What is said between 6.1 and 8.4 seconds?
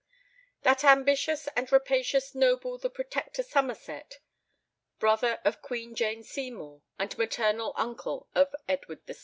Seymour, and maternal uncle